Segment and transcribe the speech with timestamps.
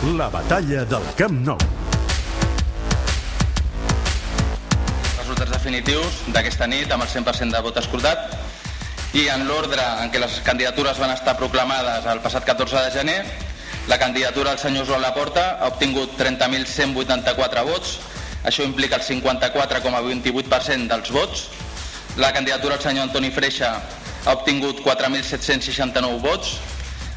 [0.00, 1.58] La batalla del Camp Nou.
[5.18, 8.32] Resultats definitius d'aquesta nit amb el 100% de vot escoltat
[9.12, 13.18] i en l'ordre en què les candidatures van estar proclamades el passat 14 de gener,
[13.92, 17.98] la candidatura del senyor Joan Laporta ha obtingut 30.184 vots,
[18.48, 21.48] això implica el 54,28% dels vots.
[22.16, 23.76] La candidatura del senyor Antoni Freixa
[24.24, 26.56] ha obtingut 4.769 vots,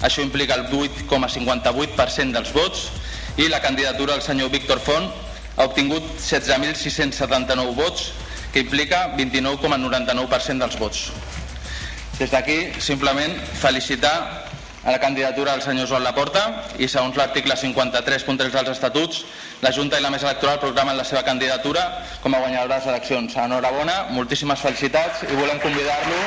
[0.03, 2.89] això implica el 8,58% dels vots.
[3.37, 5.09] I la candidatura del senyor Víctor Font
[5.55, 8.11] ha obtingut 16.679 vots,
[8.53, 11.07] que implica 29,99% dels vots.
[12.19, 14.43] Des d'aquí, simplement, felicitar
[14.83, 16.43] a la candidatura del senyor Joan Laporta
[16.77, 19.23] i segons l'article 53.3 dels Estatuts,
[19.63, 21.85] la Junta i la Mesa Electoral programen la seva candidatura
[22.21, 23.37] com a guanyadora de les eleccions.
[23.39, 26.19] Enhorabona, moltíssimes felicitats i volem convidar-lo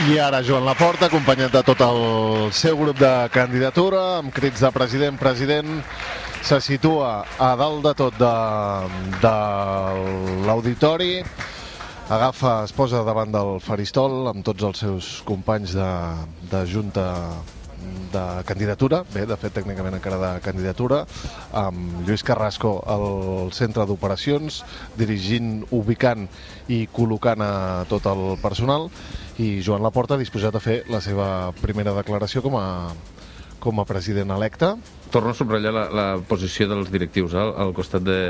[0.00, 1.98] I ara Joan Laporta, acompanyat de tot el
[2.56, 5.82] seu grup de candidatura, amb crits de president, president,
[6.40, 8.30] se situa a dalt de tot de,
[9.20, 9.34] de
[10.48, 11.20] l'auditori,
[12.08, 15.90] agafa, es posa davant del faristol amb tots els seus companys de,
[16.48, 17.04] de junta
[18.12, 21.04] de candidatura, bé, de fet tècnicament encara de candidatura,
[21.54, 24.62] amb Lluís Carrasco al centre d'operacions,
[24.98, 26.26] dirigint, ubicant
[26.68, 27.52] i col·locant a
[27.90, 28.88] tot el personal,
[29.38, 32.66] i Joan Laporta disposat a fer la seva primera declaració com a,
[33.62, 34.74] com a president electe.
[35.10, 37.46] Torno a subratllar la, la posició dels directius, eh?
[37.64, 38.20] al costat de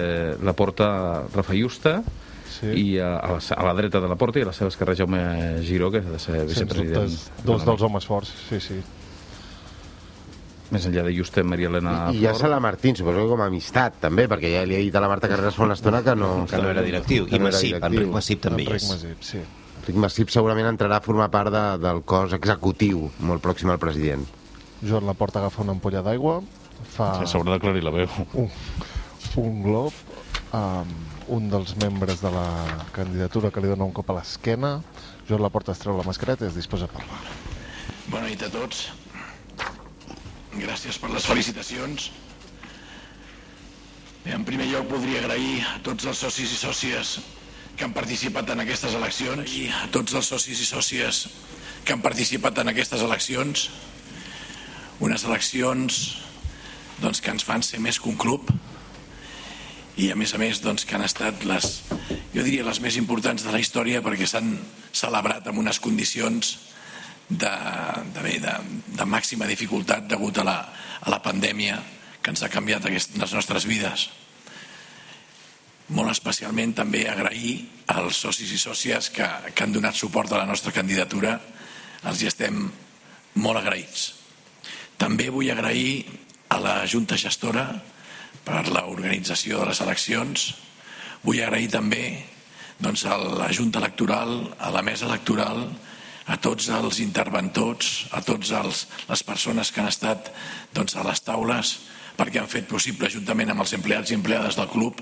[0.45, 0.91] la porta
[1.34, 2.01] Rafa Justa,
[2.51, 2.67] Sí.
[2.77, 4.93] i a, a, la, a la dreta de la porta i a la seva esquerra
[4.98, 5.21] Jaume
[5.65, 7.15] Giró, que ha de ser Sens vicepresident.
[7.47, 8.81] dos dels homes forts, sí, sí.
[10.71, 12.41] Més enllà de Justa, Maria Elena I ja Flor.
[12.41, 15.01] se la Martín, suposo que com a amistat, també, perquè ja li ha dit a
[15.03, 16.47] la Marta Carreras fa una estona que no...
[16.51, 17.25] Que no era directiu.
[17.27, 17.99] I que no era Massip, directiu.
[17.99, 18.91] Enric Massip també hi Enric és.
[18.93, 19.41] Masip, sí.
[19.81, 24.23] Enric Massip segurament entrarà a formar part de, del cos executiu molt pròxim al president.
[24.87, 26.39] Joan Laporta agafa una ampolla d'aigua,
[26.95, 28.09] fa Sí, S'haurà d'aclarir la veu.
[28.39, 28.49] un,
[29.43, 29.93] un glob
[30.56, 32.47] amb un dels membres de la
[32.94, 34.77] candidatura que li dona un cop a l'esquena.
[35.28, 37.21] Joan Laporta es treu la mascareta i es disposa a parlar.
[38.11, 38.89] Bona nit a tots.
[40.60, 42.10] Gràcies per les felicitacions.
[44.21, 47.15] Bé, en primer lloc voldria agrair a tots els socis i sòcies
[47.76, 51.22] que han participat en aquestes eleccions i a tots els socis i sòcies
[51.87, 53.70] que han participat en aquestes eleccions.
[55.00, 56.00] Unes eleccions
[57.00, 58.50] doncs, que ens fan ser més que un club
[59.97, 61.70] i a més a més doncs, que han estat les,
[62.34, 64.59] jo diria les més importants de la història perquè s'han
[64.93, 66.59] celebrat en unes condicions
[67.31, 67.51] de,
[68.15, 68.55] de, bé, de,
[68.99, 70.59] de màxima dificultat degut a la,
[71.01, 71.79] a la pandèmia
[72.21, 74.09] que ens ha canviat aquest, les nostres vides.
[75.95, 77.55] Molt especialment també agrair
[77.91, 81.39] als socis i sòcies que, que han donat suport a la nostra candidatura.
[82.07, 82.67] Els hi estem
[83.41, 84.11] molt agraïts.
[85.01, 86.05] També vull agrair
[86.51, 87.65] a la Junta Gestora
[88.45, 90.47] per l'organització de les eleccions.
[91.23, 92.05] Vull agrair també
[92.81, 95.67] doncs, a la Junta Electoral, a la Mesa Electoral,
[96.31, 100.31] a tots els interventors, a totes els, les persones que han estat
[100.77, 101.79] doncs, a les taules
[102.21, 105.01] perquè han fet possible, juntament amb els empleats i empleades del club,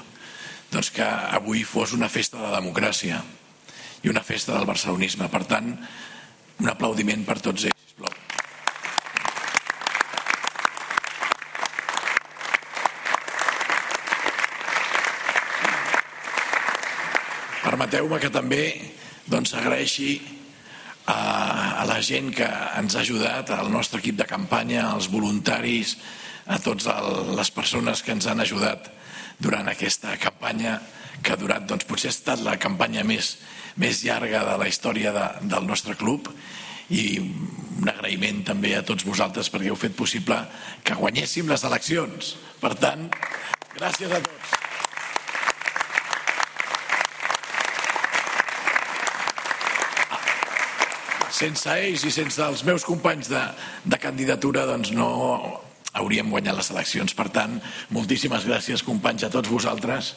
[0.70, 3.18] doncs, que avui fos una festa de democràcia
[4.04, 5.26] i una festa del barcelonisme.
[5.28, 5.72] Per tant,
[6.62, 7.74] un aplaudiment per tots ells.
[17.68, 18.62] Permeteu-me que també
[19.28, 20.37] doncs, agraeixi
[21.08, 22.46] a, a la gent que
[22.78, 25.96] ens ha ajudat, al nostre equip de campanya, als voluntaris,
[26.48, 26.88] a totes
[27.36, 28.90] les persones que ens han ajudat
[29.40, 30.78] durant aquesta campanya
[31.22, 33.36] que ha durat, doncs potser ha estat la campanya més,
[33.80, 36.30] més llarga de la història de, del nostre club
[36.94, 40.40] i un agraïment també a tots vosaltres perquè heu fet possible
[40.84, 42.34] que guanyéssim les eleccions.
[42.62, 43.08] Per tant,
[43.76, 44.37] gràcies a tots.
[51.38, 53.40] Sense ells i sense els meus companys de,
[53.86, 55.08] de candidatura doncs no
[55.98, 57.14] hauríem guanyat les eleccions.
[57.14, 57.58] Per tant,
[57.94, 60.14] moltíssimes gràcies companys a tots vosaltres.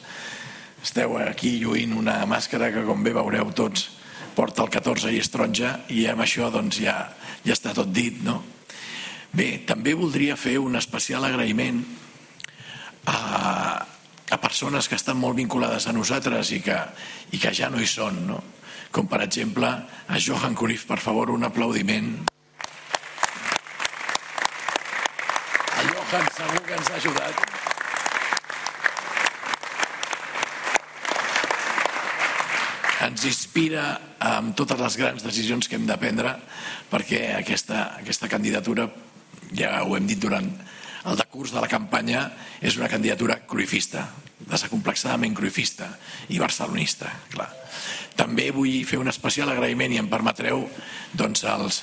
[0.82, 3.88] Esteu aquí lluint una màscara que com bé veureu tots
[4.34, 6.96] porta el 14 i és taronja i amb això doncs ja,
[7.44, 8.40] ja està tot dit, no?
[9.32, 11.80] Bé, també voldria fer un especial agraïment
[14.42, 16.76] persones que estan molt vinculades a nosaltres i que,
[17.32, 18.42] i que ja no hi són, no?
[18.92, 22.10] com per exemple a Johan Cruyff, per favor, un aplaudiment.
[25.72, 27.48] A Johan segur que ens ha ajudat.
[33.02, 33.86] ens inspira
[34.22, 36.36] amb totes les grans decisions que hem de prendre
[36.90, 38.86] perquè aquesta, aquesta candidatura,
[39.58, 40.52] ja ho hem dit durant
[41.06, 42.26] el decurs de la campanya,
[42.60, 44.06] és una candidatura cruifista,
[44.42, 45.88] desacomplexadament cruifista
[46.30, 47.48] i barcelonista, clar.
[48.16, 50.66] També vull fer un especial agraïment i em permetreu
[51.16, 51.80] doncs, als,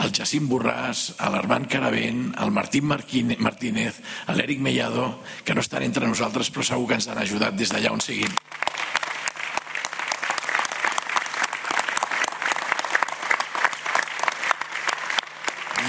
[0.00, 5.10] al Jacint Borràs, a l'Armand Caravent, al Martín Martínez, a l'Eric Mellado,
[5.44, 8.39] que no estan entre nosaltres però segur que ens han ajudat des d'allà on siguin.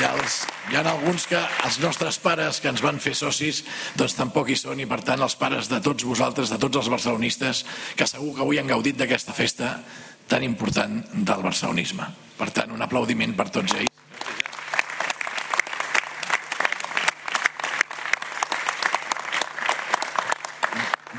[0.01, 0.35] I els,
[0.71, 3.59] hi ha alguns que els nostres pares que ens van fer socis
[3.99, 6.89] doncs tampoc hi són i per tant els pares de tots vosaltres, de tots els
[6.89, 7.61] barcelonistes
[7.99, 9.75] que segur que avui han gaudit d'aquesta festa
[10.31, 12.07] tan important del barcelonisme.
[12.39, 13.93] Per tant, un aplaudiment per tots ells.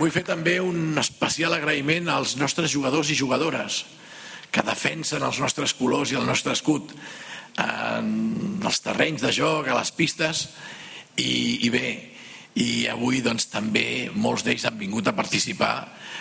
[0.00, 3.84] Vull fer també un especial agraïment als nostres jugadors i jugadores
[4.50, 6.90] que defensen els nostres colors i el nostre escut
[8.69, 10.47] els terrenys de joc, a les pistes,
[11.17, 11.88] i, i bé,
[12.61, 15.75] i avui doncs, també molts d'ells han vingut a participar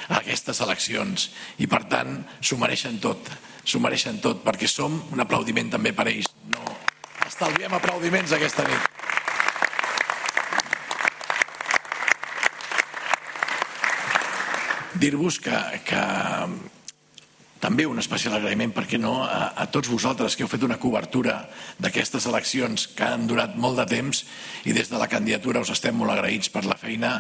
[0.10, 1.30] a aquestes eleccions.
[1.60, 3.32] I per tant s'ho mereixen tot
[3.66, 6.30] s'ho mereixen tot perquè som un aplaudiment també per ells.
[6.50, 6.64] No
[7.28, 8.90] estalviem aplaudiments aquesta nit.
[15.02, 16.02] Dir-vos que, que
[17.62, 21.38] també un especial agraïment, perquè no, a, a tots vosaltres que heu fet una cobertura
[21.82, 24.24] d'aquestes eleccions que han durat molt de temps
[24.66, 27.14] i des de la candidatura us estem molt agraïts per la feina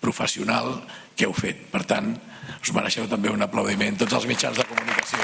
[0.00, 0.78] professional
[1.18, 1.66] que heu fet.
[1.72, 2.14] Per tant,
[2.62, 5.18] us mereixeu també un aplaudiment tots els mitjans de comunicació.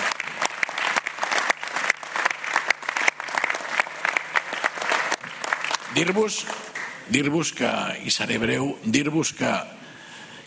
[5.95, 6.43] Dir-vos
[7.09, 7.71] dir-vos que,
[8.05, 9.53] i seré breu, dir-vos que,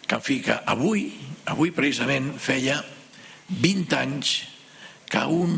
[0.08, 1.10] que, en fi, que avui,
[1.46, 2.80] avui precisament feia
[3.50, 4.34] 20 anys
[5.08, 5.54] que un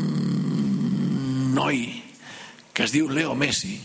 [1.54, 2.02] noi
[2.72, 3.78] que es diu Leo Messi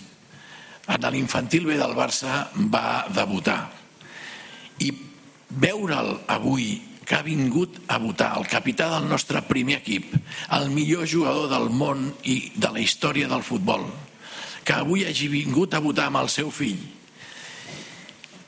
[0.85, 3.71] en l'infantil B del Barça va debutar.
[4.85, 4.91] I
[5.49, 10.13] veure'l avui que ha vingut a votar el capità del nostre primer equip,
[10.57, 13.85] el millor jugador del món i de la història del futbol,
[14.65, 16.81] que avui hagi vingut a votar amb el seu fill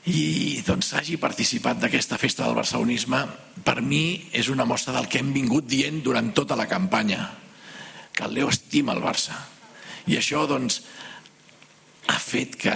[0.08, 3.20] i doncs hagi participat d'aquesta festa del barcelonisme
[3.64, 7.26] per mi és una mostra del que hem vingut dient durant tota la campanya
[8.16, 9.36] que el Leo estima el Barça.
[10.08, 10.80] I això doncs
[12.08, 12.72] ha fet que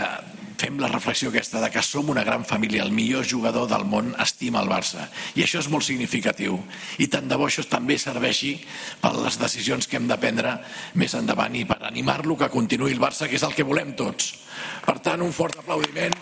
[0.62, 4.12] fem la reflexió aquesta de que som una gran família, el millor jugador del món
[4.22, 5.08] estima el Barça.
[5.34, 6.60] I això és molt significatiu.
[7.02, 8.52] I tant de bo això també serveixi
[9.00, 10.54] per les decisions que hem de prendre
[11.00, 14.36] més endavant i per animar-lo que continuï el Barça que és el que volem tots.
[14.84, 16.14] Per tant un fort aplaudiment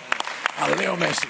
[0.61, 1.29] al Leo Messi.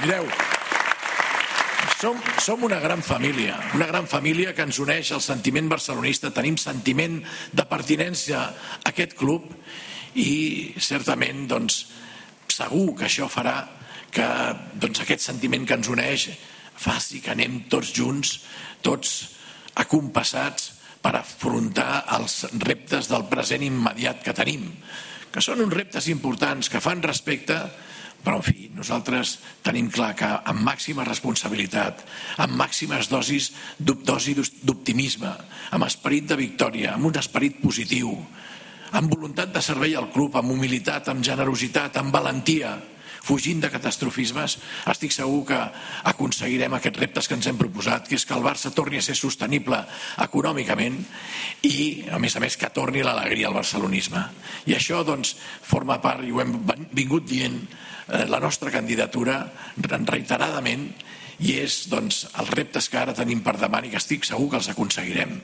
[0.00, 0.26] Mireu,
[1.98, 6.58] som, som una gran família, una gran família que ens uneix el sentiment barcelonista, tenim
[6.60, 7.18] sentiment
[7.52, 9.48] de pertinença a aquest club
[10.14, 11.80] i certament doncs,
[12.52, 13.56] segur que això farà
[14.14, 14.28] que
[14.78, 16.28] doncs, aquest sentiment que ens uneix
[16.76, 18.36] faci que anem tots junts,
[18.84, 19.16] tots
[19.82, 20.70] acompassats
[21.02, 24.70] per afrontar els reptes del present immediat que tenim
[25.36, 27.58] que són uns reptes importants, que fan respecte,
[28.24, 32.00] però, en fi, nosaltres tenim clar que amb màxima responsabilitat,
[32.40, 35.34] amb màximes dosis dosi d'optimisme,
[35.76, 38.16] amb esperit de victòria, amb un esperit positiu,
[38.96, 42.72] amb voluntat de servei al club, amb humilitat, amb generositat, amb valentia,
[43.26, 44.58] fugint de catastrofismes,
[44.92, 45.58] estic segur que
[46.12, 49.16] aconseguirem aquests reptes que ens hem proposat, que és que el Barça torni a ser
[49.18, 49.80] sostenible
[50.22, 51.00] econòmicament
[51.66, 54.22] i, a més a més, que torni l'alegria al barcelonisme.
[54.70, 55.34] I això, doncs,
[55.66, 56.54] forma part, i ho hem
[56.94, 57.58] vingut dient,
[58.06, 59.42] eh, la nostra candidatura
[59.82, 60.90] reiteradament
[61.44, 64.60] i és doncs, els reptes que ara tenim per davant i que estic segur que
[64.60, 65.34] els aconseguirem.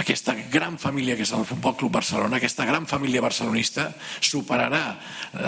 [0.00, 3.88] Aquesta gran família que és el Futbol Club Barcelona, aquesta gran família barcelonista,
[4.20, 4.84] superarà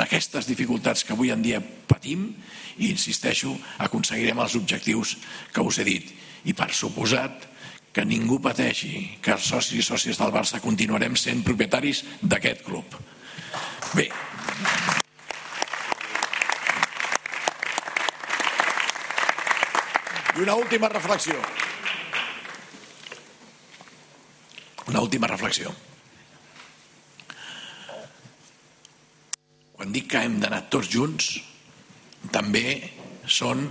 [0.06, 2.30] aquestes dificultats que avui en dia patim
[2.78, 3.52] i, insisteixo,
[3.84, 5.16] aconseguirem els objectius
[5.52, 6.12] que us he dit.
[6.48, 7.48] I per suposat
[7.92, 12.96] que ningú pateixi que els socis i sòcies del Barça continuarem sent propietaris d'aquest club.
[13.92, 14.08] Bé,
[20.36, 21.34] I una última reflexió.
[24.86, 25.72] Una última reflexió.
[29.76, 31.28] Quan dic que hem d'anar tots junts,
[32.32, 32.92] també
[33.26, 33.66] són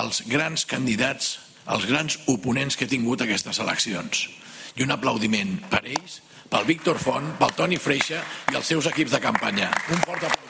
[0.00, 1.34] els grans candidats,
[1.68, 4.28] els grans oponents que he tingut aquestes eleccions.
[4.76, 8.22] I un aplaudiment per ells, pel Víctor Font, pel Toni Freixa
[8.52, 9.68] i els seus equips de campanya.
[9.92, 10.41] Un fort aplaudiment.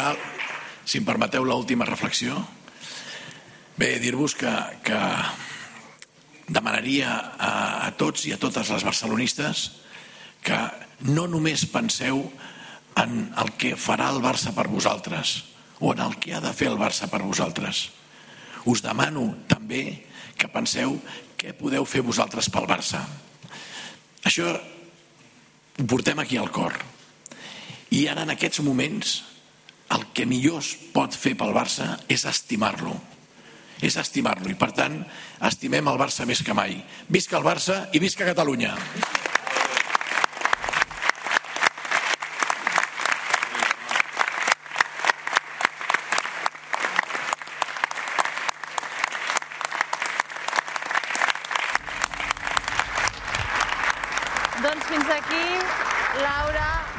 [0.00, 0.16] Ja,
[0.84, 2.40] si em permeteu l'última reflexió,
[3.76, 4.50] bé, dir-vos que,
[4.84, 5.00] que
[6.48, 7.52] demanaria a,
[7.86, 9.66] a tots i a totes les barcelonistes
[10.44, 10.58] que
[11.12, 12.24] no només penseu
[13.00, 15.36] en el que farà el Barça per vosaltres
[15.80, 17.88] o en el que ha de fer el Barça per vosaltres.
[18.68, 20.02] Us demano també
[20.36, 20.98] que penseu
[21.40, 23.00] què podeu fer vosaltres pel Barça.
[24.28, 26.76] Això ho portem aquí al cor.
[27.96, 29.20] I ara, en aquests moments,
[29.90, 32.94] el que millor es pot fer pel Barça és estimar-lo.
[33.82, 34.50] És estimar-lo.
[34.50, 35.00] I, per tant,
[35.48, 36.78] estimem el Barça més que mai.
[37.08, 38.76] Visca el Barça i visca Catalunya.
[54.60, 55.44] Doncs fins aquí,
[56.20, 56.89] Laura.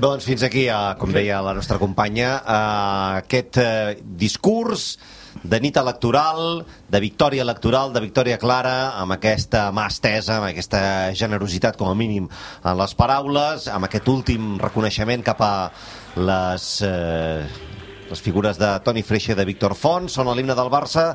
[0.00, 4.94] Doncs fins aquí, eh, com deia la nostra companya, eh, aquest eh, discurs
[5.42, 11.12] de nit electoral, de victòria electoral, de victòria clara, amb aquesta mà estesa, amb aquesta
[11.12, 12.30] generositat com a mínim
[12.64, 15.54] en les paraules, amb aquest últim reconeixement cap a
[16.16, 16.70] les...
[16.80, 17.69] Eh,
[18.10, 21.12] les figures de Toni Freixa i de Víctor Font són a l'himne del Barça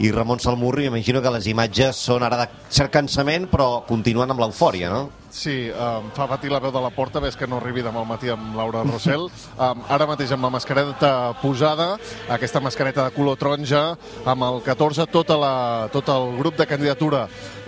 [0.00, 4.40] i Ramon Salmurri, imagino que les imatges són ara de cert cansament però continuen amb
[4.40, 5.08] l'eufòria, no?
[5.28, 8.08] Sí, em fa patir la veu de la porta, ves que no arribi demà al
[8.08, 9.28] matí amb Laura Rossell.
[9.58, 11.08] Um, ara mateix amb la mascareta
[11.40, 11.88] posada,
[12.30, 13.80] aquesta mascareta de color taronja,
[14.22, 17.24] amb el 14, tota la, tot el grup de candidatura,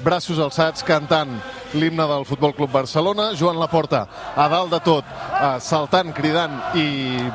[0.07, 1.33] braços alçats, cantant
[1.75, 4.05] l'himne del Futbol Club Barcelona, Joan Laporta
[4.39, 6.87] a dalt de tot, uh, saltant, cridant i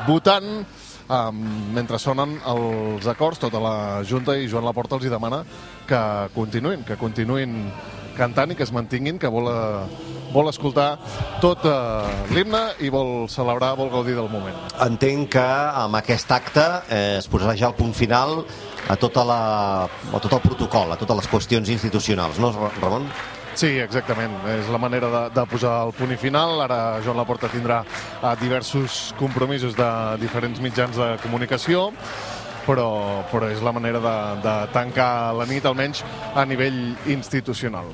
[0.07, 0.63] votant,
[1.09, 1.43] um,
[1.75, 3.75] mentre sonen els acords, tota la
[4.07, 5.43] Junta i Joan Laporta els hi demana
[5.87, 6.01] que
[6.35, 7.69] continuïn, que continuïn
[8.15, 10.95] cantant i que es mantinguin, que vol, eh, vol escoltar
[11.43, 14.55] tot eh, l'himne i vol celebrar, vol gaudir del moment.
[14.85, 15.45] Entenc que
[15.83, 18.39] amb aquest acte eh, es posarà ja el punt final
[18.87, 19.39] a, tota la,
[19.85, 23.09] a tot el protocol, a totes les qüestions institucionals, no, Ramon?
[23.55, 24.33] Sí, exactament.
[24.51, 26.59] És la manera de, de posar el punt i final.
[26.65, 31.89] Ara Joan Laporta tindrà eh, diversos compromisos de diferents mitjans de comunicació
[32.65, 36.01] però, però és la manera de, de tancar la nit, almenys
[36.35, 37.91] a nivell institucional.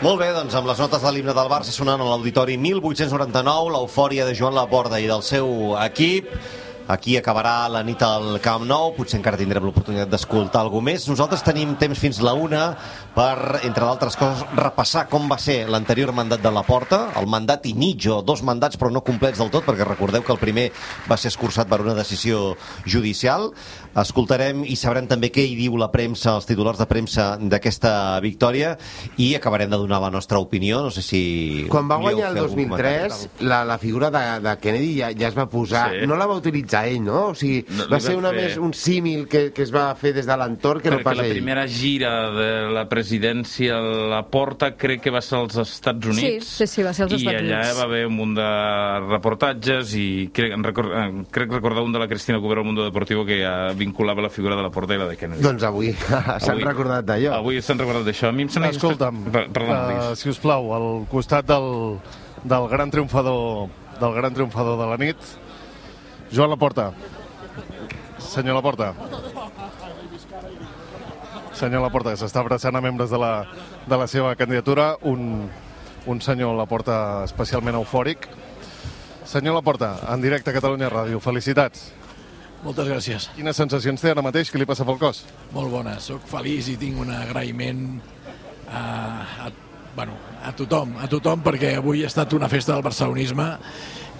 [0.00, 4.24] Molt bé, doncs amb les notes de l'himne del Barça sonant a l'Auditori 1899, l'eufòria
[4.24, 6.30] de Joan Laporta i del seu equip,
[6.90, 11.04] Aquí acabarà la nit al Camp Nou, potser encara tindrem l'oportunitat d'escoltar alguna més.
[11.06, 12.64] Nosaltres tenim temps fins la una
[13.14, 17.68] per, entre d'altres coses, repassar com va ser l'anterior mandat de la Porta, el mandat
[17.70, 20.66] Initjo, dos mandats però no complets del tot, perquè recordeu que el primer
[21.06, 23.52] va ser escurçat per una decisió judicial.
[24.00, 28.74] Escoltarem i sabrem també què hi diu la premsa, els titulars de premsa d'aquesta victòria
[29.18, 30.82] i acabarem de donar la nostra opinió.
[30.86, 31.22] No sé si...
[31.70, 33.48] Quan va guanyar el fer algun 2003, comentari.
[33.52, 35.86] la, la figura de, de Kennedy ja, ja es va posar...
[35.94, 36.06] Sí.
[36.10, 37.28] No la va utilitzar ell, no?
[37.28, 40.12] O sigui, No, va ser una fer- més un símil que, que es va fer
[40.14, 41.32] des de l'entorn que no Perquè pas la ell.
[41.32, 43.80] primera gira de la presidència a
[44.14, 46.46] la porta crec que va ser als Estats Units.
[46.46, 47.76] Sí, sí, sí, va ser als I Estats allà Units.
[47.78, 48.48] va haver un munt de
[49.08, 53.24] reportatges i crec, record, eh, crec recordar un de la Cristina Cubero al Mundo Deportivo
[53.24, 55.42] que ja vinculava la figura de la porta i la de Kennedy.
[55.42, 55.92] Doncs avui
[56.40, 57.34] s'han recordat d'allò.
[57.38, 58.28] Avui s'han recordat d'això.
[58.28, 58.70] A mi em sembla...
[58.70, 61.98] Escolta'm, Per- Perdona, uh, si us plau, al costat del,
[62.44, 63.68] del gran triomfador
[64.00, 65.16] del gran triomfador de la nit,
[66.32, 66.92] Joan Laporta.
[68.18, 68.94] Senyor Laporta.
[71.52, 73.32] Senyor Laporta, que s'està abraçant a membres de la,
[73.86, 75.48] de la seva candidatura, un,
[76.06, 78.28] un senyor Laporta especialment eufòric.
[79.26, 81.90] Senyor Laporta, en directe a Catalunya Ràdio, felicitats.
[82.62, 83.26] Moltes gràcies.
[83.34, 84.52] Quines sensacions té ara mateix?
[84.52, 85.24] Què li passa pel cos?
[85.56, 85.96] Molt bona.
[85.98, 87.86] Soc feliç i tinc un agraïment
[88.70, 88.82] a,
[89.48, 89.52] a,
[89.96, 90.14] bueno,
[90.46, 93.48] a tothom, a tothom perquè avui ha estat una festa del barcelonisme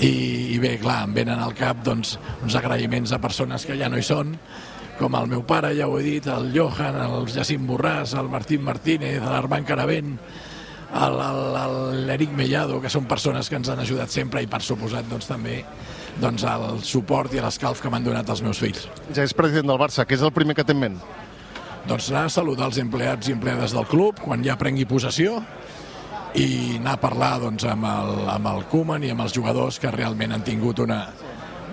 [0.01, 0.11] i,
[0.55, 4.01] i bé, clar, em venen al cap doncs, uns agraïments a persones que ja no
[4.01, 4.35] hi són,
[5.01, 8.65] com el meu pare, ja ho he dit, el Johan, el Jacint Borràs, el Martín
[8.67, 10.17] Martínez, l'Armand Caravent,
[10.91, 15.63] l'Eric Mellado, que són persones que ens han ajudat sempre i per suposat doncs, també
[16.21, 18.89] doncs, el suport i l'escalf que m'han donat els meus fills.
[19.15, 20.99] Ja és president del Barça, que és el primer que té en ment?
[21.89, 25.39] Doncs anar a saludar els empleats i empleades del club quan ja prengui possessió
[26.39, 29.91] i anar a parlar doncs, amb, el, amb el Koeman i amb els jugadors que
[29.91, 31.01] realment han tingut una,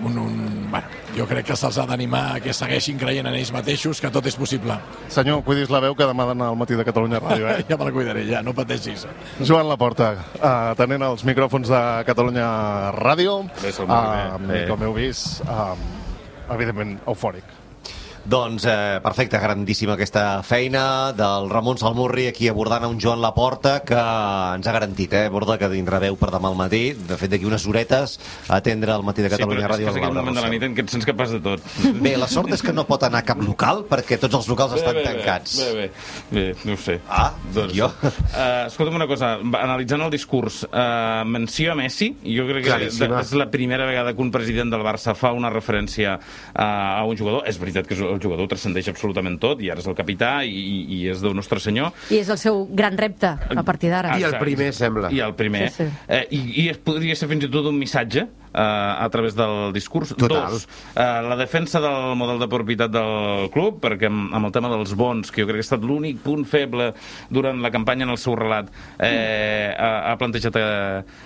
[0.02, 0.86] un, un, bueno,
[1.16, 4.36] jo crec que se'ls ha d'animar que segueixin creient en ells mateixos que tot és
[4.38, 4.78] possible.
[5.12, 7.64] Senyor, cuidis la veu que demà d'anar al matí de Catalunya Ràdio, eh?
[7.70, 9.06] ja me la cuidaré, ja, no pateixis.
[9.40, 12.48] Joan Laporta, uh, tenint els micròfons de Catalunya
[12.98, 13.40] Ràdio,
[13.86, 14.36] uh,
[14.70, 15.72] com heu vist, uh,
[16.54, 17.57] evidentment eufòric.
[18.28, 23.78] Doncs eh, perfecte, grandíssima aquesta feina del Ramon Salmurri aquí abordant a un Joan Laporta
[23.88, 26.92] que ens ha garantit, eh, Borda, que tindrà veu per demà al matí.
[26.92, 28.18] De fet, d'aquí unes horetes
[28.50, 29.86] a atendre el matí de Catalunya sí, però Ràdio.
[29.86, 31.40] és que és aquell Laura moment de la nit en què et sents capaç de
[31.46, 31.64] tot.
[32.04, 34.76] Bé, la sort és que no pot anar a cap local perquè tots els locals
[34.76, 35.56] estan bé, tancats.
[35.64, 35.88] Bé, bé,
[36.36, 36.98] bé, no ho sé.
[37.08, 37.88] Ah, doncs, jo.
[38.04, 43.24] Uh, escolta'm una cosa, analitzant el discurs, uh, menció a Messi, jo crec que Claríssima.
[43.24, 47.16] és la primera vegada que un president del Barça fa una referència uh, a un
[47.16, 47.48] jugador.
[47.48, 51.00] És veritat que el jugador transcendeix absolutament tot, i ara és el capità i, i
[51.12, 51.94] és del nostre senyor.
[52.10, 54.18] I és el seu gran repte a partir d'ara.
[54.18, 55.12] I el primer, sembla.
[55.14, 55.68] I el primer.
[55.72, 56.04] Sí, sí.
[56.08, 58.26] Eh, i, I es podria ser fins i tot un missatge
[58.58, 60.14] a través del discurs.
[60.16, 60.50] Total.
[60.50, 64.70] Dos, eh, la defensa del model de propietat del club, perquè amb, amb el tema
[64.72, 66.92] dels bons, que jo crec que ha estat l'únic punt feble
[67.30, 70.64] durant la campanya en el seu relat, eh, ha, ha plantejat eh,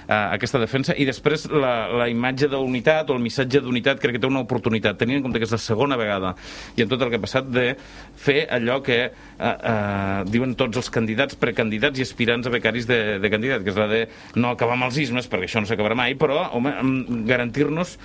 [0.06, 0.96] eh, aquesta defensa.
[0.96, 4.98] I després la, la imatge d'unitat o el missatge d'unitat crec que té una oportunitat,
[5.00, 6.34] tenint en compte que és la segona vegada
[6.76, 7.72] i en tot el que ha passat, de
[8.22, 9.12] fer allò que eh,
[9.42, 13.80] eh, diuen tots els candidats, precandidats i aspirants a becaris de, de candidat, que és
[13.80, 14.02] la de
[14.36, 17.99] no acabar amb els ismes, perquè això no s'acabarà mai, però home, mm, garantir-nos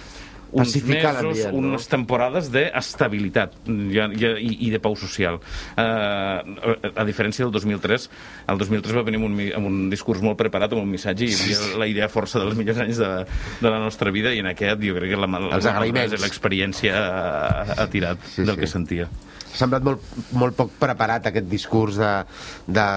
[0.51, 1.57] uns Pacificar mesos, no?
[1.59, 5.41] unes temporades d'estabilitat i, i, i de pau social.
[5.75, 8.07] Uh, a, a diferència del 2003,
[8.53, 11.35] el 2003 va venir amb un, amb un discurs molt preparat, amb un missatge, i
[11.35, 13.11] havia la idea força dels millors anys de,
[13.59, 15.87] de la nostra vida, i en aquest jo crec que la, la,
[16.23, 18.61] l'experiència ha, ha tirat Sí, del sí.
[18.63, 19.07] que sentia.
[19.47, 20.03] Ha semblat molt,
[20.37, 22.11] molt poc preparat aquest discurs de,
[22.67, 22.87] de,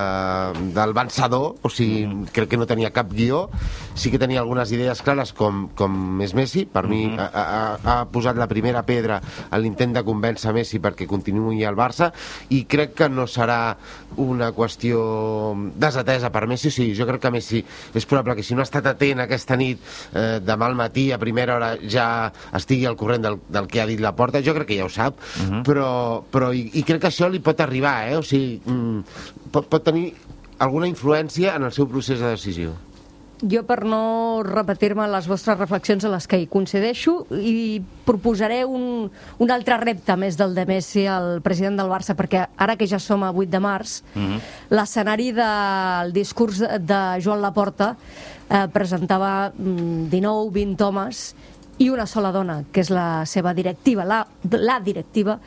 [0.77, 3.47] del vencedor, o sigui, crec que no tenia cap guió,
[4.00, 7.97] sí que tenia algunes idees clares com, com és Messi, per mi ha, ha, ha
[8.11, 12.11] posat la primera pedra a l'intent de convèncer Messi perquè continuï al Barça
[12.57, 13.76] i crec que no serà
[14.21, 15.02] una qüestió
[15.80, 17.62] desatesa per Messi, o sigui, jo crec que Messi
[17.95, 21.21] és probable que si no ha estat atent aquesta nit eh, demà al matí a
[21.21, 22.09] primera hora ja
[22.57, 24.92] estigui al corrent del, del que ha dit la porta, jo crec que ja ho
[24.92, 25.21] sap,
[25.66, 28.16] però, però i, i crec que això li pot arribar, eh?
[28.19, 30.09] o sigui, mm, pot, pot tenir
[30.61, 32.76] alguna influència en el seu procés de decisió.
[33.40, 39.06] Jo, per no repetir-me les vostres reflexions a les que hi coincideixo, i proposaré un,
[39.40, 43.00] un altre repte més del de Messi al president del Barça, perquè ara que ja
[43.00, 43.97] som a 8 de març,
[44.69, 51.25] l'escenari del discurs de Joan Laporta eh, presentava mm, 19-20 homes
[51.80, 54.26] i una sola dona, que és la seva directiva, la,
[54.60, 55.38] la directiva,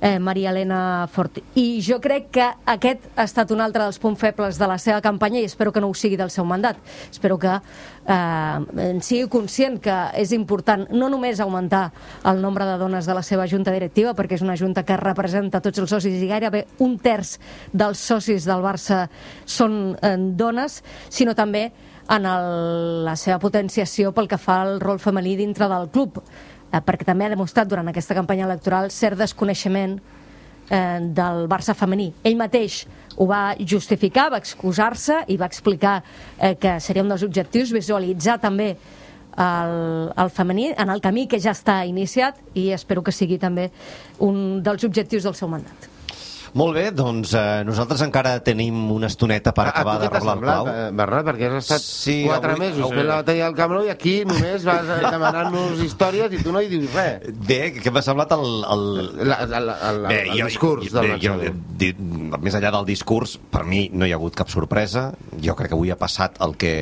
[0.00, 1.40] eh, Maria Elena Fort.
[1.54, 5.00] I jo crec que aquest ha estat un altre dels punts febles de la seva
[5.04, 6.78] campanya i espero que no ho sigui del seu mandat.
[7.10, 11.88] Espero que eh, en sigui conscient que és important no només augmentar
[12.24, 15.62] el nombre de dones de la seva junta directiva, perquè és una junta que representa
[15.64, 17.36] tots els socis i gairebé un terç
[17.72, 19.06] dels socis del Barça
[19.44, 21.68] són eh, dones, sinó també
[22.08, 26.22] en el, la seva potenciació pel que fa al rol femení dintre del club
[26.72, 29.98] eh, perquè també ha demostrat durant aquesta campanya electoral cert desconeixement
[30.70, 32.12] eh, del Barça femení.
[32.24, 32.84] Ell mateix
[33.18, 35.98] ho va justificar, va excusar-se i va explicar
[36.38, 38.74] eh, que seria un dels objectius visualitzar també
[39.38, 43.70] el, el femení en el camí que ja està iniciat i espero que sigui també
[44.18, 45.97] un dels objectius del seu mandat.
[46.56, 50.54] Molt bé, doncs eh, nosaltres encara tenim una estoneta per acabar a tu de reblar
[50.62, 51.26] el eh, Bernat?
[51.28, 54.14] Perquè has estat Sí, quatre avui- mesos fent la batalla del Camp Nou i aquí
[54.28, 57.28] només vas eh, demanant-nos històries i tu no hi dius res.
[57.48, 58.86] Bé, què m'ha semblat el, el,
[59.28, 61.36] La, la, la, la, Bé, el discurs del bé, jo,
[61.78, 61.92] di,
[62.40, 65.10] més enllà del discurs, per mi no hi ha hagut cap sorpresa.
[65.44, 66.74] Jo crec que avui ha passat el que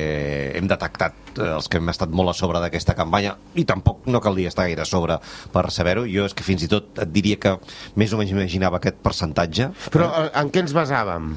[0.55, 4.51] hem detectat els que hem estat molt a sobre d'aquesta campanya i tampoc no caldria
[4.51, 5.19] estar gaire a sobre
[5.53, 6.07] per saber-ho.
[6.09, 7.57] Jo és que fins i tot et diria que
[7.95, 9.71] més o menys imaginava aquest percentatge.
[9.93, 11.35] Però eh, en què ens basàvem?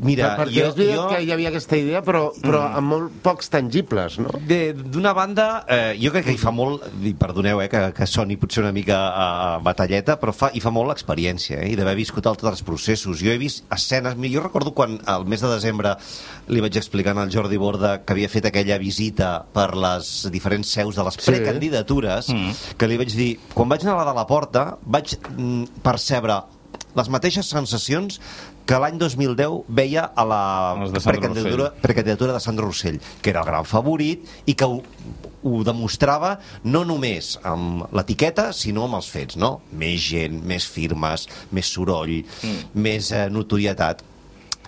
[0.00, 1.06] Mira, Per, perquè jo, és veritat jo...
[1.12, 4.32] que hi havia aquesta idea, però, però amb molt pocs tangibles, no?
[4.48, 8.38] D'una banda, eh, jo crec que hi fa molt, i perdoneu eh, que, que soni
[8.40, 11.96] potser una mica a, a batalleta, però fa, hi fa molt l'experiència eh, i d'haver
[11.98, 13.20] viscut altres processos.
[13.20, 15.96] Jo he vist escenes, jo recordo quan al mes de desembre
[16.48, 20.96] li vaig explicar al Jordi Borda que havia fet aquella visita per les diferents seus
[20.96, 21.26] de les Sí.
[21.32, 22.30] precandidatures,
[22.78, 26.38] que li vaig dir, quan vaig anar a la de la porta, vaig mm, percebre
[26.96, 28.18] les mateixes sensacions
[28.66, 30.42] que l'any 2010 veia a la
[30.80, 34.80] de precandidatura, precandidatura de Sandro Rossell, que era el gran favorit i que ho,
[35.42, 39.56] ho demostrava no només amb l'etiqueta, sinó amb els fets, no?
[39.72, 41.26] Més gent, més firmes,
[41.56, 42.70] més soroll, mm.
[42.78, 44.04] més eh, notorietat.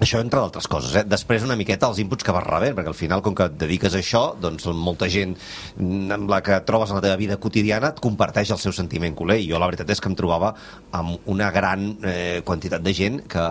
[0.02, 1.04] Això entre d'altres coses, eh?
[1.06, 3.94] Després una miqueta els inputs que vas rebent, perquè al final, com que et dediques
[3.94, 7.92] a això, doncs molta gent mm, amb la que trobes en la teva vida quotidiana
[7.92, 9.38] et comparteix el seu sentiment culer.
[9.38, 10.50] I jo la veritat és que em trobava
[10.98, 13.44] amb una gran eh, quantitat de gent que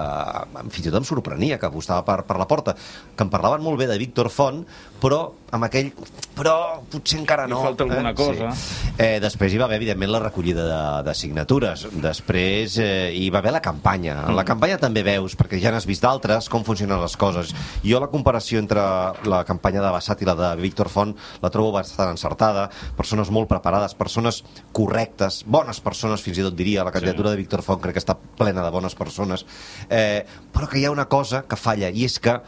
[0.73, 2.75] fins i tot em sorprenia, que apostava per, per la porta,
[3.15, 4.65] que em parlaven molt bé de Víctor Font,
[4.99, 5.91] però amb aquell...
[6.31, 7.59] Però potser encara no.
[7.59, 8.49] Li falta alguna cosa.
[8.55, 8.91] Sí.
[8.95, 11.83] Eh, després hi va haver, evidentment, la recollida de, de signatures.
[12.01, 14.15] Després eh, hi va haver la campanya.
[14.31, 17.51] En la campanya també veus, perquè ja n'has vist d'altres, com funcionen les coses.
[17.83, 18.81] Jo la comparació entre
[19.27, 21.11] la campanya de Bassat i la de Víctor Font
[21.43, 22.69] la trobo bastant encertada.
[22.97, 26.87] Persones molt preparades, persones correctes, bones persones, fins i tot diria.
[26.87, 27.35] La candidatura sí.
[27.35, 29.45] de Víctor Font crec que està plena de bones persones.
[29.91, 30.23] Eh,
[30.55, 32.39] però que hi ha una cosa que falla, i és que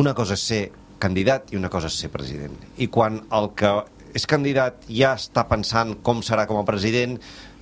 [0.00, 0.62] una cosa és ser
[1.02, 2.54] candidat i una cosa és ser president.
[2.76, 3.72] I quan el que
[4.14, 7.18] és candidat ja està pensant com serà com a president,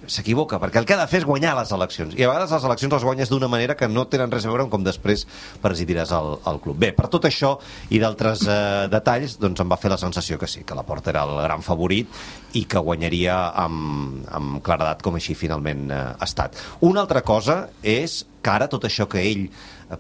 [0.07, 2.14] s'equivoca, perquè el que ha de fer és guanyar les eleccions.
[2.18, 4.66] I a vegades les eleccions les guanyes d'una manera que no tenen res a veure
[4.66, 5.25] amb com després
[5.62, 6.79] presidiràs el, el club.
[6.83, 7.55] Bé, per tot això
[7.95, 11.12] i d'altres eh, detalls, doncs em va fer la sensació que sí, que la Porta
[11.14, 12.11] era el gran favorit
[12.59, 16.59] i que guanyaria amb, amb claredat com així finalment eh, ha estat.
[16.83, 19.47] Una altra cosa és que ara tot això que ell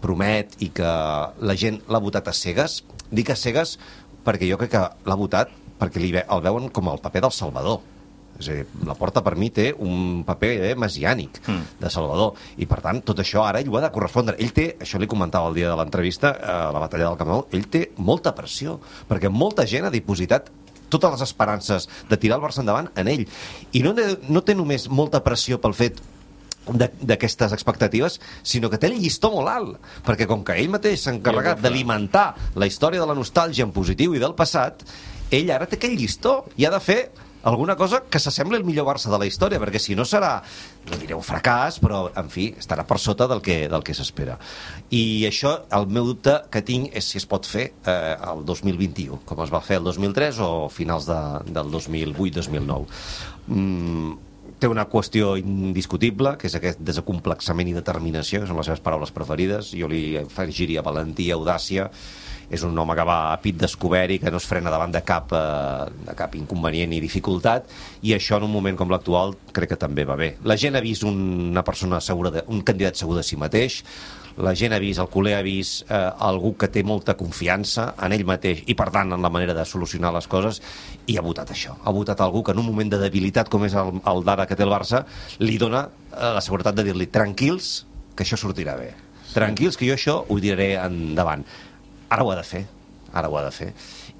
[0.00, 0.92] promet i que
[1.40, 3.78] la gent l'ha votat a cegues, dic a cegues
[4.24, 5.50] perquè jo crec que l'ha votat
[5.80, 7.80] perquè li ve, el veuen com el paper del Salvador.
[8.38, 11.66] És a dir, la Porta per mi té un paper eh, mesiànic mm.
[11.82, 14.70] de Salvador i per tant tot això ara ell ho ha de correspondre ell té,
[14.80, 17.84] això li comentava el dia de l'entrevista a la batalla del Camp Nou, ell té
[18.00, 18.78] molta pressió
[19.10, 20.48] perquè molta gent ha dipositat
[20.92, 23.26] totes les esperances de tirar el Barça endavant en ell
[23.76, 26.00] i no, no té només molta pressió pel fet
[26.68, 31.16] d'aquestes expectatives, sinó que té el llistó molt alt, perquè com que ell mateix s'ha
[31.16, 34.86] encarregat d'alimentar la història de la nostàlgia en positiu i del passat,
[35.32, 37.00] ell ara té aquell llistó i ha de fer
[37.42, 40.36] alguna cosa que s'assembli al millor Barça de la història, perquè si no serà,
[40.88, 44.38] no diré un fracàs, però, en fi, estarà per sota del que, del que s'espera.
[44.94, 49.22] I això, el meu dubte que tinc és si es pot fer eh, el 2021,
[49.26, 52.86] com es va fer el 2003 o finals de, del 2008-2009.
[53.48, 54.12] Mm,
[54.62, 59.10] té una qüestió indiscutible, que és aquest desacomplexament i determinació, que són les seves paraules
[59.14, 59.72] preferides.
[59.74, 61.88] Jo li afegiria valentia, audàcia,
[62.52, 65.00] és un home que va a pit descobert i que no es frena davant de
[65.08, 67.70] cap, eh, de cap inconvenient ni dificultat
[68.04, 70.34] i això en un moment com l'actual crec que també va bé.
[70.44, 73.80] La gent ha vist una persona segura de, un candidat segur de si mateix,
[74.36, 78.12] la gent ha vist, el culer ha vist eh, algú que té molta confiança en
[78.16, 80.62] ell mateix i per tant en la manera de solucionar les coses
[81.06, 81.76] i ha votat això.
[81.84, 84.56] Ha votat algú que en un moment de debilitat com és el, el d'ara que
[84.56, 85.04] té el Barça
[85.40, 87.84] li dona eh, la seguretat de dir-li tranquils
[88.16, 88.92] que això sortirà bé.
[89.32, 91.44] Tranquils que jo això ho diré endavant
[92.12, 92.66] ara ho ha de fer,
[93.12, 93.72] ara ho ha de fer.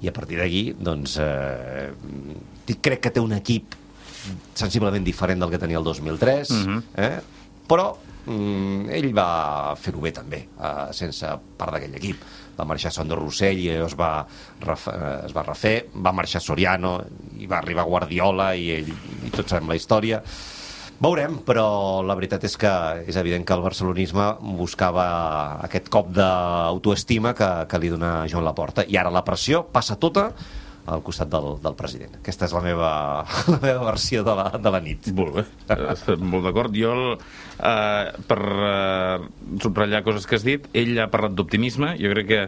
[0.03, 1.93] I a partir d'aquí, doncs, eh,
[2.81, 3.77] crec que té un equip
[4.55, 6.81] sensiblement diferent del que tenia el 2003, mm -hmm.
[6.97, 7.19] eh?
[7.73, 7.89] Però
[8.29, 12.25] mm, ell va fer-ho bé també, eh, sense part d'aquell equip.
[12.53, 14.15] Va marxar Sandro Rossell i es va,
[14.61, 14.93] refer,
[15.25, 16.99] es va refer, va marxar Soriano
[17.41, 18.91] i va arribar Guardiola i, ell,
[19.25, 20.21] i tots sabem la història
[21.03, 22.71] Veurem, però la veritat és que
[23.09, 25.05] és evident que el barcelonisme buscava
[25.65, 28.85] aquest cop d'autoestima que, que li dona Joan Laporta.
[28.87, 30.29] I ara la pressió passa tota
[30.85, 32.17] al costat del, del president.
[32.19, 32.91] Aquesta és la meva,
[33.53, 35.09] la meva versió de la, de la nit.
[35.15, 35.45] Molt bé,
[35.93, 36.75] estem molt d'acord.
[36.75, 39.27] Jo, eh, per eh,
[39.63, 41.95] subratllar coses que has dit, ell ha parlat d'optimisme.
[42.01, 42.45] Jo crec que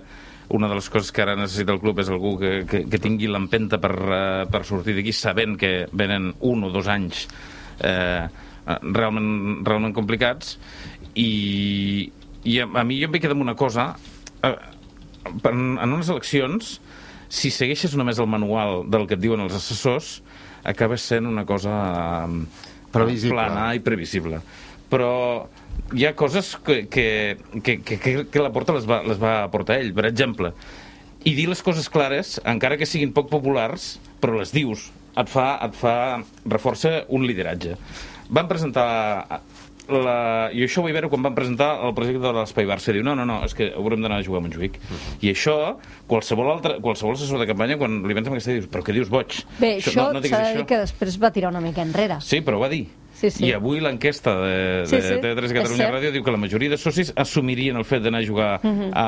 [0.56, 3.30] una de les coses que ara necessita el club és algú que, que, que tingui
[3.32, 7.26] l'empenta per, uh, per sortir d'aquí sabent que venen un o dos anys
[7.82, 8.28] eh,
[8.66, 10.56] realment, realment complicats
[11.18, 12.06] i,
[12.46, 13.90] i a, a mi jo em ve quedar amb una cosa
[14.46, 14.54] eh,
[15.50, 16.78] en, en unes eleccions
[17.36, 20.20] si segueixes només el manual del que et diuen els assessors
[20.66, 21.76] acabes sent una cosa
[22.26, 22.46] eh,
[22.96, 23.36] previsible.
[23.36, 24.42] plana i previsible
[24.90, 25.12] però
[25.94, 29.82] hi ha coses que, que, que, que, que la porta les va, les va aportar
[29.82, 30.54] ell per exemple
[31.26, 35.56] i dir les coses clares, encara que siguin poc populars, però les dius et fa,
[35.66, 35.96] et fa
[36.46, 37.74] reforça un lideratge.
[38.30, 38.86] Van presentar
[39.90, 40.50] la...
[40.54, 43.16] i això ho vaig veure quan van presentar el projecte de l'Espai Barça diu, no,
[43.18, 45.16] no, no, és que haurem d'anar a jugar a Montjuïc uh -huh.
[45.22, 48.84] i això, qualsevol, altre, qualsevol assessor de campanya quan li vens amb aquesta dius, però
[48.84, 49.46] què dius boig?
[49.60, 52.22] Bé, això, això no, no s'ha de dir que després va tirar una mica enrere
[52.22, 53.46] sí, però ho va dir Sí, sí.
[53.48, 55.14] I avui l'enquesta de, de sí, sí.
[55.24, 58.60] TV3 Catalunya Ràdio diu que la majoria de socis assumirien el fet d'anar a jugar
[58.62, 58.90] uh -huh.
[58.92, 59.08] a,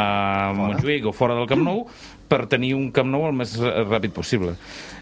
[0.00, 1.86] a Montjuïc o fora del Camp Nou
[2.34, 4.56] per tenir un Camp Nou el més ràpid possible.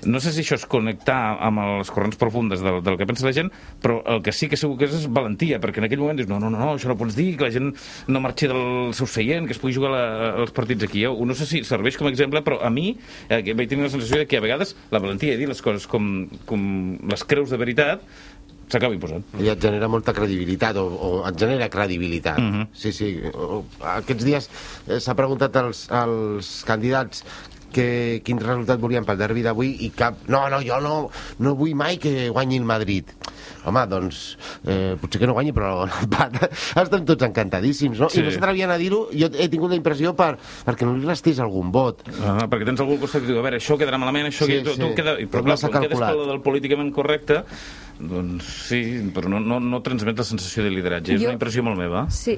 [0.05, 3.35] No sé si això és connectar amb les corrents profundes del, del que pensa la
[3.37, 3.49] gent,
[3.83, 6.29] però el que sí que segur que és, és valentia, perquè en aquell moment dius,
[6.31, 7.73] no, no, no, no, això no pots dir, que la gent
[8.13, 10.05] no marxi del seu seient, que es pugui jugar la,
[10.45, 11.07] els partits aquí.
[11.07, 12.93] Jo no sé si serveix com a exemple, però a mi
[13.29, 15.89] eh, vaig tenir la sensació de que a vegades la valentia de dir les coses
[15.89, 16.69] com, com
[17.09, 18.05] les creus de veritat
[18.73, 19.25] s'acabi posant.
[19.39, 22.39] I et genera molta credibilitat, o, o et genera credibilitat.
[22.39, 22.67] Uh -huh.
[22.73, 23.15] Sí, sí.
[23.35, 23.65] O,
[23.97, 24.51] aquests dies
[24.89, 27.25] eh, s'ha preguntat als, als candidats
[27.73, 30.21] que, quin resultat volien pel derbi d'avui i cap...
[30.29, 33.09] No, no, jo no, no vull mai que guanyi el Madrid.
[33.65, 36.37] Home, doncs, eh, potser que no guanyi, però l'empat
[36.83, 38.09] estem tots encantadíssims, no?
[38.11, 38.21] Sí.
[38.21, 41.41] I no s'atrevien a dir-ho, jo he tingut la impressió per, perquè no li restés
[41.43, 42.03] algun vot.
[42.21, 44.47] Ah, perquè tens algú al costat que diu, a veure, això quedarà malament, això...
[44.47, 44.81] Sí, Sí, tu, sí.
[44.83, 45.17] tu queda...
[45.17, 47.45] Però clar, quan quedes la del políticament correcte,
[48.03, 48.81] doncs sí,
[49.15, 51.15] però no, no, no transmet la sensació de lideratge.
[51.15, 52.05] És Jo- una impressió molt meva.
[52.11, 52.35] Sí,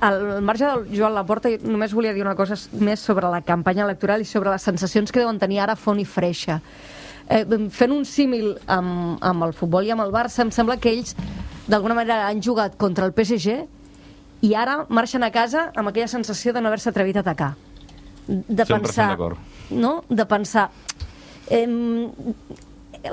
[0.00, 4.22] al marge del Joan Laporta, només volia dir una cosa més sobre la campanya electoral
[4.22, 6.60] i sobre les sensacions que deuen tenir ara Font i Freixa.
[7.28, 7.42] Eh,
[7.74, 11.16] fent un símil amb, amb el futbol i amb el Barça, em sembla que ells
[11.68, 13.58] d'alguna manera han jugat contra el PSG
[14.48, 17.50] i ara marxen a casa amb aquella sensació de no haver-se atrevit a atacar.
[18.28, 19.36] De 100% pensar...
[19.70, 20.04] No?
[20.08, 20.70] De pensar...
[21.50, 21.66] Eh,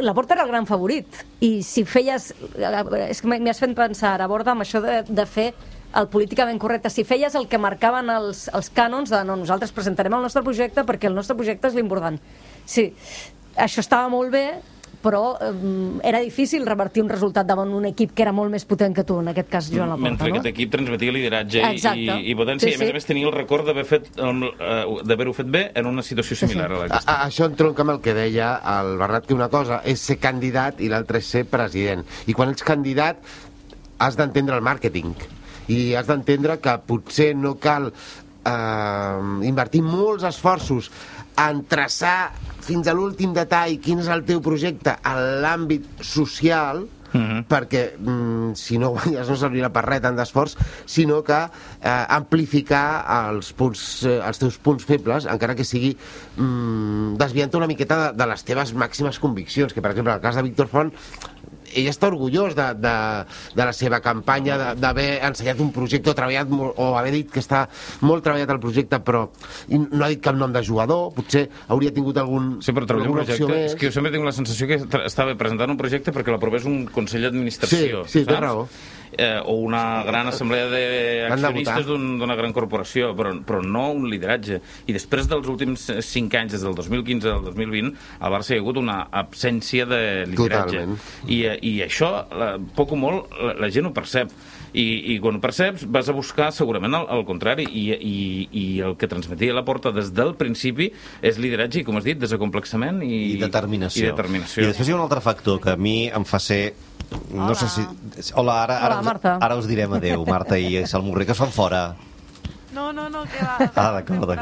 [0.01, 1.23] la Porta era el gran favorit.
[1.43, 5.25] I si feies és que m'hi has fet pensar ara borda amb això de, de
[5.29, 5.51] fer
[5.95, 10.15] el políticament correcte si feies el que marcaven els, els cànons de no, nosaltres presentarem
[10.17, 12.19] el nostre projecte perquè el nostre projecte és l'important
[12.67, 12.89] sí,
[13.55, 14.45] això estava molt bé
[15.05, 15.51] però eh,
[16.09, 19.19] era difícil revertir un resultat davant un equip que era molt més potent que tu,
[19.21, 20.39] en aquest cas Joan Laporta, Mentre no?
[20.39, 22.17] aquest equip transmetia lideratge i, Exacte.
[22.17, 22.95] i, i potència, Sí, i a més sí.
[22.95, 26.71] a més tenia el record d'haver fet eh, d'haver-ho fet bé en una situació similar
[26.71, 30.01] a la a, això entronca amb el que deia el Bernat, que una cosa és
[30.01, 32.01] ser candidat i l'altra és ser president.
[32.25, 33.21] I quan ets candidat
[34.01, 35.13] has d'entendre el màrqueting
[35.71, 40.89] i has d'entendre que potser no cal eh, invertir molts esforços
[41.45, 42.31] en traçar
[42.65, 46.86] fins a l'últim detall quin és el teu projecte en l'àmbit social
[47.47, 50.58] perquè mm, si no guanyes no servirà per res tant d'esforç,
[50.89, 57.15] sinó que eh, amplificar els, punts, eh, els teus punts febles, encara que sigui mm,
[57.21, 60.36] desviant-te una miqueta de, de les teves màximes conviccions, que per exemple en el cas
[60.36, 60.91] de Víctor Font
[61.75, 62.95] ell està orgullós de, de,
[63.55, 67.43] de la seva campanya, d'haver ensenyat un projecte o treballat molt, o haver dit que
[67.43, 67.65] està
[68.05, 69.25] molt treballat el projecte, però
[69.75, 73.13] no ha dit cap nom de jugador, potser hauria tingut algun, Sí, però treballar un
[73.13, 73.61] alguna opció projecte...
[73.61, 73.71] més.
[73.73, 76.85] És que jo sempre tinc la sensació que estava presentant un projecte perquè l'aprovés un
[76.95, 78.67] Consell d'Administració, Sí, sí, té raó.
[79.17, 84.59] Eh, o una gran assemblea d'accionistes d'una gran corporació, però, però no un lideratge.
[84.89, 88.59] I després dels últims eh, cinc anys, des del 2015 al 2020, al Barça hi
[88.59, 90.83] ha hagut una absència de lideratge.
[90.83, 90.99] Totalment.
[91.29, 94.33] I, eh, I això, la, poc o molt, la, la gent ho percep.
[94.75, 98.17] I, I quan ho perceps vas a buscar segurament el, el contrari i, i,
[98.51, 100.89] i el que transmetia la porta des del principi
[101.23, 104.03] és lideratge i, com has dit, desacomplexament i, I determinació.
[104.03, 104.65] I determinació.
[104.65, 106.75] I després hi ha un altre factor que a mi em fa ser...
[107.31, 107.55] No Hola.
[107.55, 108.31] sé si...
[108.35, 109.37] Hola, ara, ara, Hola, us, Marta.
[109.41, 111.95] ara us direm adeu, Marta i Salmurri, que es fan fora.
[112.75, 113.69] No, no, no, que va.
[113.75, 114.33] Ah, d'acord.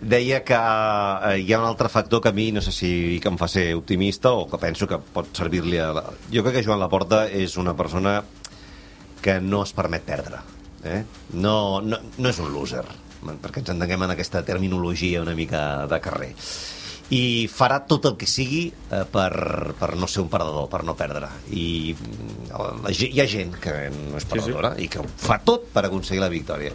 [0.00, 3.28] Deia que eh, hi ha un altre factor que a mi, no sé si que
[3.28, 5.90] em fa ser optimista o que penso que pot servir-li a...
[5.92, 6.04] La...
[6.32, 8.22] Jo crec que Joan Laporta és una persona
[9.24, 10.40] que no es permet perdre.
[10.84, 11.02] Eh?
[11.36, 12.84] No, no, no és un loser,
[13.24, 16.32] perquè ens entenguem en aquesta terminologia una mica de carrer.
[17.12, 20.94] I farà tot el que sigui eh, per, per no ser un perdedor, per no
[20.96, 21.28] perdre.
[21.52, 24.86] I mm, la, ge- hi ha gent que no és perdedora sí, sí.
[24.86, 26.72] i que fa tot per aconseguir la victòria.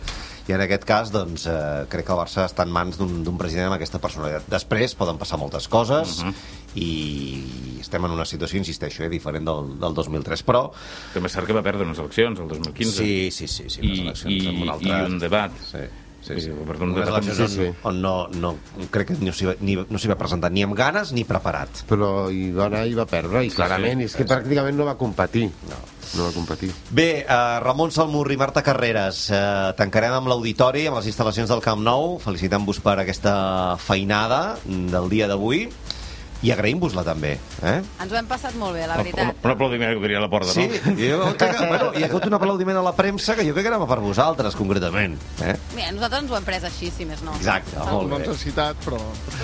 [0.49, 3.67] I en aquest cas, doncs, eh, crec que el Barça està en mans d'un president
[3.69, 4.47] amb aquesta personalitat.
[4.49, 6.33] Després poden passar moltes coses uh -huh.
[6.75, 10.71] i estem en una situació, insisteixo, eh, diferent del, del 2003, però...
[11.13, 12.91] També és cert que va perdre unes eleccions, el 2015.
[12.91, 15.05] Sí, sí, sí, sí I, unes eleccions i, amb un i altre...
[15.05, 15.51] un debat.
[15.71, 15.85] Sí,
[16.21, 16.51] sí, Sí, sí.
[16.51, 17.07] va debat.
[17.07, 17.69] eleccions Sí, sí.
[17.83, 18.55] on, no, no,
[18.91, 21.83] crec que no s'hi va, ni, no s'hi va presentar ni amb ganes ni preparat.
[21.89, 25.47] Però i dona i va perdre, i clarament, sí, és que pràcticament no va competir.
[25.69, 25.79] No,
[26.17, 26.71] no va competir.
[26.91, 31.83] Bé, uh, Ramon Salmurri, Marta Carreras, uh, tancarem amb l'auditori, amb les instal·lacions del Camp
[31.85, 35.67] Nou, felicitant-vos per aquesta feinada del dia d'avui
[36.41, 37.33] i agraïm-vos-la també.
[37.61, 37.81] Eh?
[37.99, 39.35] Ens ho hem passat molt bé, la Un, veritat.
[39.43, 40.93] un aplaudiment que diria a la porta, Sí, no?
[40.95, 43.65] jo crec que, bueno, hi ha hagut un aplaudiment a la premsa que jo crec
[43.67, 45.17] que era per vosaltres, concretament.
[45.43, 45.57] Eh?
[45.75, 47.35] Mira, nosaltres ens ho hem pres així, si més no.
[47.35, 48.23] Exacte, molt No bé.
[48.23, 49.01] ens ha citat, però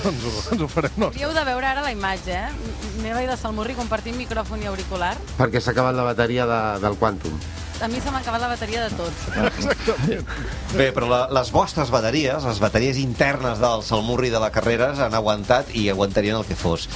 [0.07, 1.19] ens ho, ens ho farem nostre.
[1.25, 2.73] Hauríeu de veure ara la imatge, eh?
[3.03, 5.15] Meva i de Salmurri compartint micròfon i auricular.
[5.37, 7.35] Perquè s'ha acabat la bateria de, del Quantum.
[7.81, 9.25] A mi se m'ha acabat la bateria de tots.
[10.79, 15.15] Bé, però la, les vostres bateries, les bateries internes del Salmurri de la Carreras han
[15.17, 16.87] aguantat i aguantarien el que fos.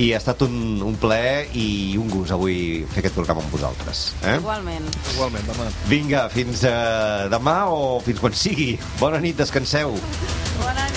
[0.00, 0.54] I ha estat un,
[0.86, 4.06] un plaer i un gust avui fer aquest programa amb vosaltres.
[4.22, 4.38] Eh?
[4.38, 4.88] Igualment.
[5.16, 5.68] Igualment, demà.
[5.90, 8.72] Vinga, fins uh, demà o fins quan sigui.
[9.02, 9.98] Bona nit, descanseu.
[10.62, 10.90] Bona